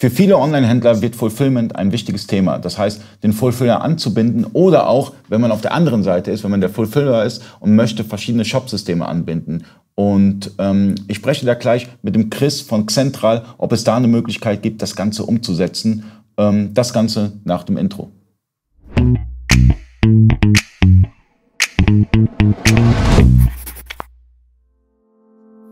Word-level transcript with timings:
Für 0.00 0.10
viele 0.10 0.38
Online-Händler 0.38 1.02
wird 1.02 1.16
Fulfillment 1.16 1.74
ein 1.74 1.90
wichtiges 1.90 2.28
Thema. 2.28 2.60
Das 2.60 2.78
heißt, 2.78 3.02
den 3.24 3.32
Fulfiller 3.32 3.82
anzubinden 3.82 4.46
oder 4.52 4.88
auch, 4.88 5.12
wenn 5.28 5.40
man 5.40 5.50
auf 5.50 5.60
der 5.60 5.74
anderen 5.74 6.04
Seite 6.04 6.30
ist, 6.30 6.44
wenn 6.44 6.52
man 6.52 6.60
der 6.60 6.70
Fulfiller 6.70 7.24
ist 7.24 7.42
und 7.58 7.74
möchte 7.74 8.04
verschiedene 8.04 8.44
Shop-Systeme 8.44 9.04
anbinden. 9.04 9.64
Und 9.96 10.52
ähm, 10.58 10.94
ich 11.08 11.16
spreche 11.16 11.44
da 11.44 11.54
gleich 11.54 11.88
mit 12.02 12.14
dem 12.14 12.30
Chris 12.30 12.60
von 12.60 12.86
Xentral, 12.86 13.44
ob 13.58 13.72
es 13.72 13.82
da 13.82 13.96
eine 13.96 14.06
Möglichkeit 14.06 14.62
gibt, 14.62 14.82
das 14.82 14.94
Ganze 14.94 15.24
umzusetzen. 15.24 16.04
Ähm, 16.36 16.72
das 16.74 16.92
Ganze 16.92 17.32
nach 17.42 17.64
dem 17.64 17.76
Intro. 17.76 18.12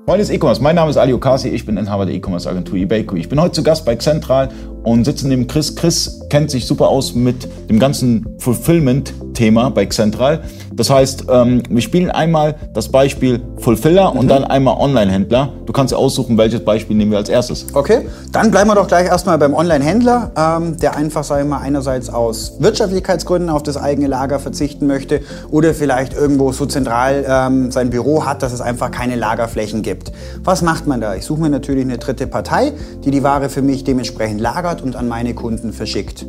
Freunde 0.06 0.22
des 0.24 0.30
E-Commerce, 0.30 0.62
mein 0.62 0.76
Name 0.76 0.88
ist 0.88 0.98
Ali 0.98 1.12
Okasi, 1.12 1.48
ich 1.48 1.66
bin 1.66 1.76
Inhaber 1.76 2.06
der 2.06 2.14
E-Commerce 2.14 2.48
Agentur 2.48 2.78
eBayQ. 2.78 3.14
Ich 3.14 3.28
bin 3.28 3.40
heute 3.40 3.54
zu 3.54 3.64
Gast 3.64 3.84
bei 3.84 3.96
Xentral 3.96 4.50
und 4.84 5.04
sitze 5.04 5.26
neben 5.26 5.48
Chris. 5.48 5.74
Chris 5.74 6.20
kennt 6.30 6.48
sich 6.48 6.64
super 6.64 6.86
aus 6.86 7.16
mit 7.16 7.48
dem 7.68 7.80
ganzen 7.80 8.24
Fulfillment-Thema 9.36 9.70
bei 9.70 9.86
Xentral. 9.86 10.40
Das 10.72 10.90
heißt, 10.90 11.24
ähm, 11.30 11.62
wir 11.68 11.82
spielen 11.82 12.10
einmal 12.10 12.56
das 12.74 12.88
Beispiel 12.88 13.40
Fulfiller 13.58 14.12
mhm. 14.12 14.20
und 14.20 14.28
dann 14.28 14.44
einmal 14.44 14.76
Online-Händler. 14.78 15.52
Du 15.66 15.72
kannst 15.72 15.94
aussuchen, 15.94 16.36
welches 16.38 16.64
Beispiel 16.64 16.96
nehmen 16.96 17.10
wir 17.10 17.18
als 17.18 17.28
erstes. 17.28 17.66
Okay, 17.72 18.06
dann 18.32 18.50
bleiben 18.50 18.68
wir 18.68 18.74
doch 18.74 18.88
gleich 18.88 19.06
erstmal 19.06 19.38
beim 19.38 19.54
Online-Händler, 19.54 20.32
ähm, 20.36 20.76
der 20.78 20.96
einfach, 20.96 21.24
sagen 21.24 21.48
wir 21.48 21.56
mal, 21.56 21.62
einerseits 21.62 22.08
aus 22.08 22.54
Wirtschaftlichkeitsgründen 22.58 23.50
auf 23.50 23.62
das 23.62 23.76
eigene 23.76 24.06
Lager 24.08 24.38
verzichten 24.38 24.86
möchte 24.86 25.20
oder 25.50 25.74
vielleicht 25.74 26.14
irgendwo 26.14 26.52
so 26.52 26.66
zentral 26.66 27.24
ähm, 27.28 27.70
sein 27.70 27.90
Büro 27.90 28.24
hat, 28.24 28.42
dass 28.42 28.52
es 28.52 28.60
einfach 28.60 28.90
keine 28.90 29.16
Lagerflächen 29.16 29.82
gibt. 29.82 30.12
Was 30.44 30.62
macht 30.62 30.86
man 30.86 31.00
da? 31.00 31.14
Ich 31.14 31.24
suche 31.24 31.40
mir 31.40 31.50
natürlich 31.50 31.84
eine 31.84 31.98
dritte 31.98 32.26
Partei, 32.26 32.72
die 33.04 33.10
die 33.10 33.22
Ware 33.22 33.48
für 33.48 33.62
mich 33.62 33.84
dementsprechend 33.84 34.40
lagert 34.40 34.82
und 34.82 34.96
an 34.96 35.08
meine 35.08 35.34
Kunden 35.34 35.72
verschickt. 35.72 36.26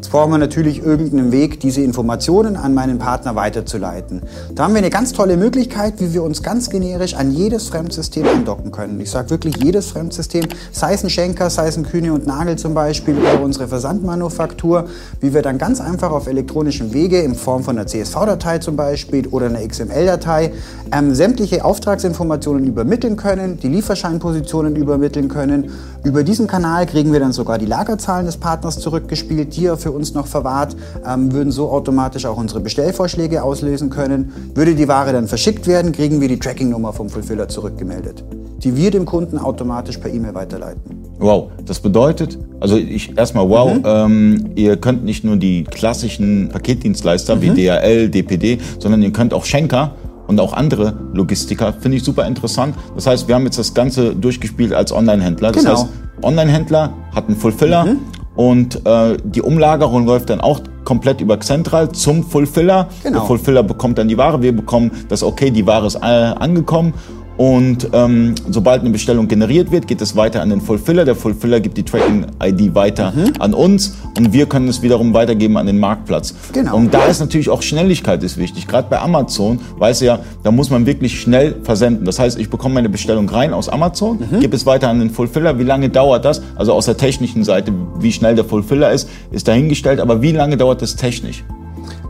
Jetzt 0.00 0.12
brauchen 0.12 0.32
wir 0.32 0.38
natürlich 0.38 0.82
irgendeinen 0.82 1.30
Weg, 1.30 1.60
diese 1.60 1.82
Informationen 1.82 2.49
an 2.56 2.74
meinen 2.74 2.98
Partner 2.98 3.34
weiterzuleiten. 3.34 4.22
Da 4.54 4.64
haben 4.64 4.74
wir 4.74 4.78
eine 4.78 4.90
ganz 4.90 5.12
tolle 5.12 5.36
Möglichkeit, 5.36 5.94
wie 5.98 6.12
wir 6.12 6.22
uns 6.22 6.42
ganz 6.42 6.70
generisch 6.70 7.14
an 7.14 7.30
jedes 7.30 7.68
Fremdsystem 7.68 8.26
andocken 8.26 8.70
können. 8.70 9.00
Ich 9.00 9.10
sage 9.10 9.30
wirklich 9.30 9.56
jedes 9.62 9.88
Fremdsystem, 9.88 10.46
sei 10.72 10.94
es 10.94 11.04
ein 11.04 11.10
Schenker, 11.10 11.50
sei 11.50 11.68
es 11.68 11.76
ein 11.76 11.84
Kühne 11.84 12.12
und 12.12 12.26
Nagel 12.26 12.56
zum 12.56 12.74
Beispiel 12.74 13.16
oder 13.16 13.42
unsere 13.42 13.68
Versandmanufaktur, 13.68 14.86
wie 15.20 15.34
wir 15.34 15.42
dann 15.42 15.58
ganz 15.58 15.80
einfach 15.80 16.10
auf 16.10 16.26
elektronischen 16.26 16.92
Wege 16.92 17.20
in 17.20 17.34
Form 17.34 17.62
von 17.62 17.76
einer 17.76 17.86
CSV-Datei 17.86 18.58
zum 18.58 18.76
Beispiel 18.76 19.26
oder 19.28 19.46
einer 19.46 19.66
XML-Datei 19.66 20.52
ähm, 20.92 21.14
sämtliche 21.14 21.64
Auftragsinformationen 21.64 22.66
übermitteln 22.66 23.16
können, 23.16 23.58
die 23.58 23.68
Lieferscheinpositionen 23.68 24.76
übermitteln 24.76 25.28
können. 25.28 25.70
Über 26.02 26.24
diesen 26.24 26.46
Kanal 26.46 26.86
kriegen 26.86 27.12
wir 27.12 27.20
dann 27.20 27.32
sogar 27.32 27.58
die 27.58 27.66
Lagerzahlen 27.66 28.26
des 28.26 28.38
Partners 28.38 28.78
zurückgespielt, 28.78 29.54
die 29.56 29.66
er 29.66 29.76
für 29.76 29.92
uns 29.92 30.14
noch 30.14 30.26
verwahrt, 30.26 30.74
ähm, 31.06 31.32
würden 31.32 31.52
so 31.52 31.70
automatisch 31.70 32.24
auch 32.26 32.38
unsere 32.40 32.60
Bestellvorschläge 32.60 33.42
auslösen 33.42 33.90
können. 33.90 34.32
Würde 34.54 34.74
die 34.74 34.88
Ware 34.88 35.12
dann 35.12 35.28
verschickt 35.28 35.66
werden, 35.66 35.92
kriegen 35.92 36.20
wir 36.20 36.28
die 36.28 36.38
Tracking-Nummer 36.38 36.92
vom 36.92 37.08
Fulfiller 37.08 37.48
zurückgemeldet, 37.48 38.24
die 38.58 38.76
wir 38.76 38.90
dem 38.90 39.04
Kunden 39.04 39.38
automatisch 39.38 39.98
per 39.98 40.12
E-Mail 40.12 40.34
weiterleiten. 40.34 41.00
Wow, 41.18 41.50
das 41.66 41.80
bedeutet, 41.80 42.38
also 42.60 42.76
ich 42.76 43.16
erstmal 43.16 43.48
wow, 43.48 43.74
mhm. 43.74 43.82
ähm, 43.84 44.50
ihr 44.56 44.78
könnt 44.78 45.04
nicht 45.04 45.22
nur 45.22 45.36
die 45.36 45.64
klassischen 45.64 46.48
Paketdienstleister 46.48 47.36
mhm. 47.36 47.42
wie 47.42 47.50
DHL, 47.50 48.08
DPD, 48.08 48.58
sondern 48.78 49.02
ihr 49.02 49.12
könnt 49.12 49.34
auch 49.34 49.44
Schenker 49.44 49.94
und 50.26 50.40
auch 50.40 50.54
andere 50.54 50.94
Logistiker. 51.12 51.74
Finde 51.74 51.98
ich 51.98 52.04
super 52.04 52.26
interessant. 52.26 52.74
Das 52.94 53.06
heißt, 53.06 53.28
wir 53.28 53.34
haben 53.34 53.44
jetzt 53.44 53.58
das 53.58 53.74
Ganze 53.74 54.14
durchgespielt 54.14 54.72
als 54.72 54.92
Online-Händler. 54.92 55.52
Das 55.52 55.62
genau. 55.62 55.76
heißt, 55.76 55.88
Online-Händler 56.22 56.94
hat 57.14 57.26
einen 57.26 57.36
Fulfiller 57.36 57.84
mhm. 57.84 57.98
und 58.36 58.86
äh, 58.86 59.18
die 59.22 59.42
Umlagerung 59.42 60.06
läuft 60.06 60.30
dann 60.30 60.40
auch 60.40 60.60
komplett 60.90 61.20
über 61.20 61.38
Central 61.38 61.92
zum 61.92 62.24
Fulfiller. 62.24 62.88
Genau. 63.04 63.18
Der 63.20 63.26
Fulfiller 63.28 63.62
bekommt 63.62 63.96
dann 63.96 64.08
die 64.08 64.18
Ware, 64.18 64.42
wir 64.42 64.50
bekommen 64.50 64.90
das 65.08 65.22
okay, 65.22 65.52
die 65.52 65.64
Ware 65.64 65.86
ist 65.86 65.94
äh, 65.94 66.00
angekommen 66.00 66.94
und 67.40 67.88
ähm, 67.94 68.34
sobald 68.50 68.82
eine 68.82 68.90
Bestellung 68.90 69.26
generiert 69.26 69.72
wird, 69.72 69.86
geht 69.86 70.02
es 70.02 70.14
weiter 70.14 70.42
an 70.42 70.50
den 70.50 70.60
Fulfiller. 70.60 71.06
Der 71.06 71.14
Fulfiller 71.16 71.58
gibt 71.60 71.78
die 71.78 71.84
Tracking-ID 71.84 72.74
weiter 72.74 73.12
mhm. 73.12 73.32
an 73.38 73.54
uns 73.54 73.96
und 74.14 74.34
wir 74.34 74.44
können 74.44 74.68
es 74.68 74.82
wiederum 74.82 75.14
weitergeben 75.14 75.56
an 75.56 75.64
den 75.64 75.78
Marktplatz. 75.78 76.34
Genau. 76.52 76.76
Und 76.76 76.92
da 76.92 77.06
ist 77.06 77.18
natürlich 77.18 77.48
auch 77.48 77.62
Schnelligkeit 77.62 78.22
ist 78.22 78.36
wichtig. 78.36 78.68
Gerade 78.68 78.88
bei 78.90 78.98
Amazon, 78.98 79.58
weiß 79.78 80.00
ja, 80.00 80.18
da 80.42 80.50
muss 80.50 80.68
man 80.68 80.84
wirklich 80.84 81.18
schnell 81.18 81.56
versenden. 81.62 82.04
Das 82.04 82.18
heißt, 82.18 82.38
ich 82.38 82.50
bekomme 82.50 82.74
meine 82.74 82.90
Bestellung 82.90 83.26
rein 83.30 83.54
aus 83.54 83.70
Amazon, 83.70 84.18
mhm. 84.18 84.40
gebe 84.40 84.54
es 84.54 84.66
weiter 84.66 84.90
an 84.90 84.98
den 84.98 85.08
Fulfiller. 85.08 85.58
Wie 85.58 85.64
lange 85.64 85.88
dauert 85.88 86.26
das? 86.26 86.42
Also 86.56 86.74
aus 86.74 86.84
der 86.84 86.98
technischen 86.98 87.42
Seite, 87.42 87.72
wie 88.00 88.12
schnell 88.12 88.34
der 88.34 88.44
Fulfiller 88.44 88.92
ist, 88.92 89.08
ist 89.30 89.48
dahingestellt. 89.48 90.00
Aber 90.00 90.20
wie 90.20 90.32
lange 90.32 90.58
dauert 90.58 90.82
das 90.82 90.94
technisch? 90.94 91.42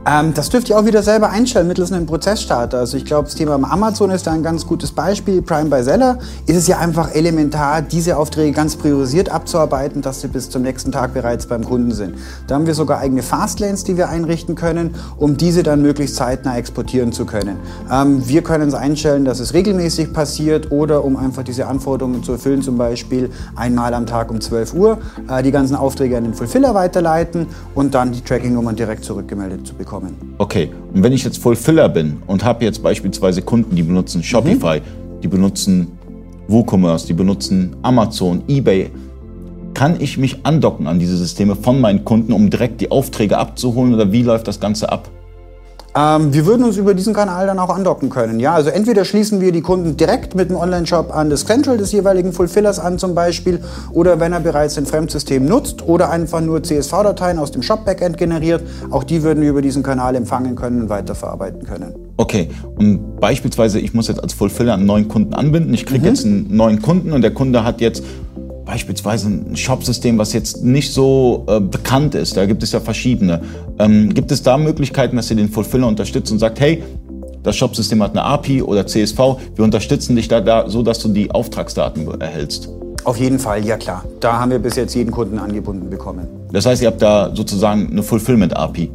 Ähm, 0.06 0.32
das 0.32 0.48
dürft 0.48 0.70
ihr 0.70 0.78
auch 0.78 0.86
wieder 0.86 1.02
selber 1.02 1.28
einstellen 1.28 1.68
mittels 1.68 1.92
einem 1.92 2.06
Prozessstarter. 2.06 2.78
Also 2.78 2.96
ich 2.96 3.04
glaube, 3.04 3.24
das 3.24 3.34
Thema 3.34 3.54
Amazon 3.70 4.10
ist 4.10 4.26
da 4.26 4.32
ein 4.32 4.42
ganz 4.42 4.66
gutes 4.66 4.92
Beispiel. 4.92 5.42
Prime 5.42 5.68
by 5.68 5.82
Seller 5.82 6.18
ist 6.46 6.56
es 6.56 6.66
ja 6.66 6.78
einfach 6.78 7.14
elementar, 7.14 7.82
diese 7.82 8.16
Aufträge 8.16 8.52
ganz 8.52 8.76
priorisiert 8.76 9.28
abzuarbeiten, 9.28 10.00
dass 10.00 10.22
sie 10.22 10.28
bis 10.28 10.48
zum 10.48 10.62
nächsten 10.62 10.90
Tag 10.90 11.12
bereits 11.12 11.46
beim 11.46 11.64
Kunden 11.64 11.92
sind. 11.92 12.14
Da 12.46 12.54
haben 12.54 12.66
wir 12.66 12.74
sogar 12.74 12.98
eigene 12.98 13.22
Fastlanes, 13.22 13.84
die 13.84 13.98
wir 13.98 14.08
einrichten 14.08 14.54
können, 14.54 14.94
um 15.18 15.36
diese 15.36 15.62
dann 15.62 15.82
möglichst 15.82 16.16
zeitnah 16.16 16.56
exportieren 16.56 17.12
zu 17.12 17.26
können. 17.26 17.58
Ähm, 17.92 18.26
wir 18.26 18.42
können 18.42 18.68
es 18.68 18.74
einstellen, 18.74 19.26
dass 19.26 19.38
es 19.38 19.52
regelmäßig 19.52 20.14
passiert 20.14 20.72
oder 20.72 21.04
um 21.04 21.18
einfach 21.18 21.42
diese 21.42 21.66
Anforderungen 21.66 22.22
zu 22.22 22.32
erfüllen, 22.32 22.62
zum 22.62 22.78
Beispiel 22.78 23.30
einmal 23.54 23.92
am 23.92 24.06
Tag 24.06 24.30
um 24.30 24.40
12 24.40 24.72
Uhr 24.72 24.98
äh, 25.28 25.42
die 25.42 25.50
ganzen 25.50 25.76
Aufträge 25.76 26.16
an 26.16 26.24
den 26.24 26.32
Fulfiller 26.34 26.74
weiterleiten 26.74 27.48
und 27.74 27.94
dann 27.94 28.12
die 28.12 28.22
Tracking-Nummern 28.22 28.76
direkt 28.76 29.04
zurückgemeldet 29.04 29.66
zu 29.66 29.74
bekommen 29.74 29.89
bekommen. 29.90 30.34
Okay, 30.38 30.70
und 30.94 31.02
wenn 31.02 31.12
ich 31.12 31.24
jetzt 31.24 31.38
Fulfiller 31.38 31.88
bin 31.88 32.22
und 32.26 32.44
habe 32.44 32.64
jetzt 32.64 32.82
beispielsweise 32.82 33.42
Kunden, 33.42 33.74
die 33.74 33.82
benutzen 33.82 34.22
Shopify, 34.22 34.80
mhm. 34.80 35.20
die 35.22 35.28
benutzen 35.28 35.88
WooCommerce, 36.48 37.06
die 37.06 37.12
benutzen 37.12 37.76
Amazon, 37.82 38.42
eBay, 38.48 38.90
kann 39.74 40.00
ich 40.00 40.18
mich 40.18 40.44
andocken 40.44 40.86
an 40.86 40.98
diese 40.98 41.16
Systeme 41.16 41.56
von 41.56 41.80
meinen 41.80 42.04
Kunden, 42.04 42.32
um 42.32 42.50
direkt 42.50 42.80
die 42.80 42.90
Aufträge 42.90 43.38
abzuholen 43.38 43.94
oder 43.94 44.12
wie 44.12 44.22
läuft 44.22 44.46
das 44.48 44.60
Ganze 44.60 44.90
ab? 44.90 45.08
Ähm, 45.96 46.32
wir 46.32 46.46
würden 46.46 46.64
uns 46.64 46.76
über 46.76 46.94
diesen 46.94 47.14
Kanal 47.14 47.46
dann 47.46 47.58
auch 47.58 47.70
andocken 47.70 48.10
können. 48.10 48.38
Ja, 48.38 48.54
also 48.54 48.70
entweder 48.70 49.04
schließen 49.04 49.40
wir 49.40 49.50
die 49.50 49.60
Kunden 49.60 49.96
direkt 49.96 50.36
mit 50.36 50.48
dem 50.48 50.56
Online-Shop 50.56 51.14
an 51.14 51.30
das 51.30 51.44
Central 51.44 51.78
des 51.78 51.90
jeweiligen 51.90 52.32
Fulfillers 52.32 52.78
an 52.78 52.98
zum 52.98 53.14
Beispiel 53.14 53.60
oder 53.92 54.20
wenn 54.20 54.32
er 54.32 54.40
bereits 54.40 54.78
ein 54.78 54.86
Fremdsystem 54.86 55.44
nutzt 55.44 55.82
oder 55.86 56.10
einfach 56.10 56.40
nur 56.40 56.62
CSV-Dateien 56.62 57.38
aus 57.38 57.50
dem 57.50 57.62
Shop-Backend 57.62 58.18
generiert, 58.18 58.62
auch 58.90 59.02
die 59.02 59.24
würden 59.24 59.42
wir 59.42 59.50
über 59.50 59.62
diesen 59.62 59.82
Kanal 59.82 60.14
empfangen 60.14 60.54
können 60.54 60.82
und 60.82 60.88
weiterverarbeiten 60.90 61.66
können. 61.66 61.94
Okay, 62.16 62.50
und 62.76 63.18
beispielsweise 63.18 63.80
ich 63.80 63.92
muss 63.92 64.06
jetzt 64.06 64.22
als 64.22 64.32
Fulfiller 64.32 64.74
einen 64.74 64.86
neuen 64.86 65.08
Kunden 65.08 65.34
anbinden. 65.34 65.74
Ich 65.74 65.86
kriege 65.86 66.00
mhm. 66.00 66.06
jetzt 66.06 66.24
einen 66.24 66.54
neuen 66.54 66.82
Kunden 66.82 67.12
und 67.12 67.22
der 67.22 67.34
Kunde 67.34 67.64
hat 67.64 67.80
jetzt 67.80 68.04
beispielsweise 68.70 69.28
ein 69.28 69.56
Shopsystem, 69.56 70.16
was 70.16 70.32
jetzt 70.32 70.62
nicht 70.62 70.92
so 70.92 71.44
äh, 71.48 71.58
bekannt 71.58 72.14
ist, 72.14 72.36
da 72.36 72.47
gibt 72.47 72.62
es 72.62 72.70
ja 72.70 72.78
verschiedene. 72.78 73.41
Ähm, 73.81 74.14
gibt 74.14 74.31
es 74.31 74.44
da 74.44 74.56
Möglichkeiten, 74.56 75.16
dass 75.16 75.28
ihr 75.28 75.36
den 75.36 75.48
Fulfiller 75.48 75.88
unterstützt 75.88 76.31
und 76.31 76.38
sagt, 76.38 76.60
hey, 76.60 76.84
das 77.42 77.56
Shopsystem 77.56 78.00
hat 78.00 78.12
eine 78.12 78.22
API 78.22 78.62
oder 78.62 78.86
CSV, 78.86 79.19
wir 79.56 79.64
unterstützen 79.64 80.14
dich 80.14 80.28
da, 80.28 80.41
da 80.41 80.69
so, 80.69 80.84
dass 80.84 81.00
du 81.00 81.09
die 81.09 81.32
Auftragsdaten 81.32 82.20
erhältst? 82.20 82.69
Auf 83.03 83.16
jeden 83.16 83.41
Fall, 83.41 83.64
ja 83.64 83.76
klar. 83.76 84.04
Da 84.20 84.38
haben 84.38 84.53
wir 84.53 84.60
bis 84.60 84.76
jetzt 84.76 84.94
jeden 84.94 85.10
Kunden 85.10 85.41
angebunden 85.41 85.91
bekommen. 85.91 86.28
Das 86.53 86.64
heißt, 86.64 86.80
ihr 86.80 86.88
habt 86.88 87.03
da 87.03 87.34
sozusagen 87.34 87.88
eine 87.91 88.04
Fulfillment-API? 88.04 88.88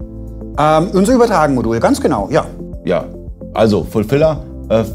Ähm, 0.57 0.87
unser 0.93 1.15
Übertragen-Modul, 1.15 1.81
ganz 1.81 1.99
genau, 1.99 2.29
ja. 2.31 2.45
Ja, 2.85 3.03
also 3.53 3.83
Fulfiller 3.83 4.41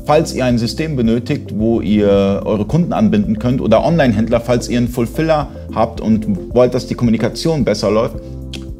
falls 0.06 0.34
ihr 0.34 0.44
ein 0.44 0.58
System 0.58 0.96
benötigt, 0.96 1.52
wo 1.56 1.80
ihr 1.80 2.42
eure 2.44 2.64
Kunden 2.64 2.92
anbinden 2.92 3.38
könnt 3.38 3.60
oder 3.60 3.84
Online-Händler, 3.84 4.40
falls 4.40 4.68
ihr 4.68 4.78
einen 4.78 4.88
Fulfiller 4.88 5.48
habt 5.74 6.00
und 6.00 6.54
wollt, 6.54 6.74
dass 6.74 6.86
die 6.86 6.94
Kommunikation 6.94 7.64
besser 7.64 7.90
läuft, 7.90 8.16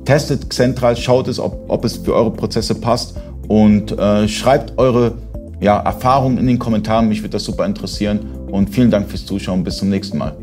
testet 0.05 0.51
Xentral, 0.51 0.97
schaut 0.97 1.29
es, 1.29 1.39
ob, 1.39 1.65
ob 1.69 1.85
es 1.85 1.99
für 1.99 2.15
eure 2.15 2.33
Prozesse 2.33 2.75
passt 2.75 3.15
und 3.49 3.97
äh, 3.99 4.27
schreibt 4.27 4.79
eure 4.79 5.13
ja, 5.61 5.79
Erfahrungen 5.79 6.39
in 6.39 6.47
den 6.47 6.59
Kommentaren. 6.59 7.09
Mich 7.09 7.21
würde 7.21 7.31
das 7.31 7.45
super 7.45 7.67
interessieren 7.67 8.21
und 8.51 8.71
vielen 8.71 8.91
Dank 8.91 9.09
fürs 9.09 9.27
Zuschauen. 9.27 9.63
Bis 9.63 9.77
zum 9.77 9.91
nächsten 9.91 10.19
Mal. 10.19 10.35